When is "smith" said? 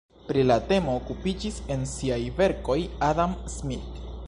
3.59-4.05